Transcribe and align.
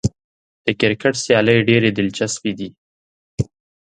د 0.65 0.67
کرکټ 0.79 1.13
سیالۍ 1.23 1.59
ډېرې 1.69 1.89
دلچسپې 1.97 2.51
دي. 2.59 2.69